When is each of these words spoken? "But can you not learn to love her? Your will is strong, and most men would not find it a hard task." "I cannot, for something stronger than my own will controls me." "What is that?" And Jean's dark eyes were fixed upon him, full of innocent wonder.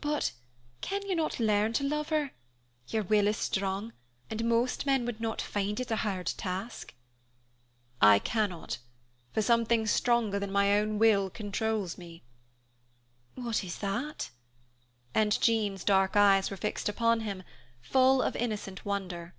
"But 0.00 0.32
can 0.80 1.02
you 1.02 1.14
not 1.14 1.38
learn 1.38 1.74
to 1.74 1.84
love 1.84 2.08
her? 2.08 2.30
Your 2.86 3.02
will 3.02 3.26
is 3.26 3.36
strong, 3.36 3.92
and 4.30 4.46
most 4.48 4.86
men 4.86 5.04
would 5.04 5.20
not 5.20 5.42
find 5.42 5.78
it 5.78 5.90
a 5.90 5.96
hard 5.96 6.28
task." 6.38 6.94
"I 8.00 8.18
cannot, 8.18 8.78
for 9.34 9.42
something 9.42 9.86
stronger 9.86 10.38
than 10.38 10.50
my 10.50 10.72
own 10.80 10.98
will 10.98 11.28
controls 11.28 11.98
me." 11.98 12.24
"What 13.34 13.62
is 13.62 13.80
that?" 13.80 14.30
And 15.12 15.38
Jean's 15.38 15.84
dark 15.84 16.16
eyes 16.16 16.50
were 16.50 16.56
fixed 16.56 16.88
upon 16.88 17.20
him, 17.20 17.42
full 17.82 18.22
of 18.22 18.34
innocent 18.36 18.86
wonder. 18.86 19.34